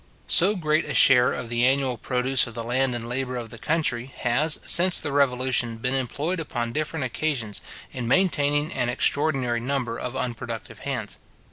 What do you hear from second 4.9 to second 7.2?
the Revolution, been employed upon different